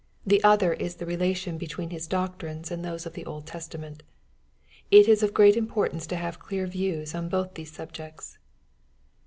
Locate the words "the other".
0.25-0.73